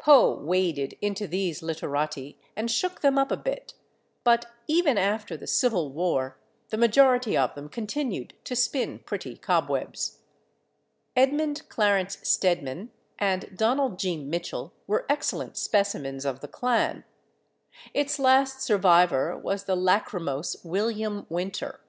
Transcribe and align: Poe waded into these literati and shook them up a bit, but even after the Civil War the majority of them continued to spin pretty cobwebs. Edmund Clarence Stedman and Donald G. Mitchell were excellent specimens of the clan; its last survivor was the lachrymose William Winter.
Poe 0.00 0.34
waded 0.36 0.98
into 1.00 1.28
these 1.28 1.62
literati 1.62 2.36
and 2.56 2.68
shook 2.68 3.02
them 3.02 3.16
up 3.16 3.30
a 3.30 3.36
bit, 3.36 3.74
but 4.24 4.46
even 4.66 4.98
after 4.98 5.36
the 5.36 5.46
Civil 5.46 5.92
War 5.92 6.40
the 6.70 6.76
majority 6.76 7.36
of 7.36 7.54
them 7.54 7.68
continued 7.68 8.34
to 8.42 8.56
spin 8.56 8.98
pretty 8.98 9.36
cobwebs. 9.36 10.18
Edmund 11.14 11.68
Clarence 11.68 12.18
Stedman 12.24 12.90
and 13.20 13.56
Donald 13.56 13.96
G. 14.00 14.16
Mitchell 14.16 14.72
were 14.88 15.06
excellent 15.08 15.56
specimens 15.56 16.24
of 16.24 16.40
the 16.40 16.48
clan; 16.48 17.04
its 17.94 18.18
last 18.18 18.60
survivor 18.62 19.38
was 19.38 19.66
the 19.66 19.76
lachrymose 19.76 20.56
William 20.64 21.26
Winter. 21.28 21.80